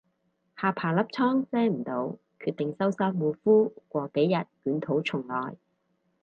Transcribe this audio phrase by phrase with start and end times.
[0.57, 5.55] 下巴粒瘡遮唔到，決定收山護膚過幾日捲土重來